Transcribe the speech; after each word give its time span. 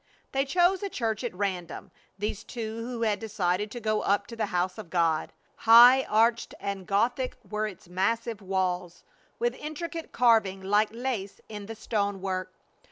They 0.31 0.45
chose 0.45 0.81
a 0.81 0.89
church 0.89 1.23
at 1.23 1.31
random, 1.35 1.91
these 2.17 2.43
two 2.43 2.77
who 2.79 3.03
had 3.03 3.19
decided 3.19 3.69
to 3.69 3.79
go 3.79 4.01
up 4.01 4.25
to 4.25 4.35
the 4.35 4.47
house 4.47 4.79
of 4.79 4.89
God. 4.89 5.31
High 5.57 6.05
arched 6.09 6.55
and 6.59 6.87
Gothic 6.87 7.37
were 7.47 7.67
its 7.67 7.87
massive 7.87 8.41
walls, 8.41 9.03
with 9.37 9.53
intricate 9.53 10.11
carving 10.11 10.59
like 10.63 10.89
lace 10.91 11.39
in 11.47 11.67
the 11.67 11.75
stonework. 11.75 12.51